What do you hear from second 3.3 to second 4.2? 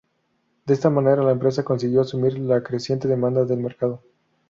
del mercado.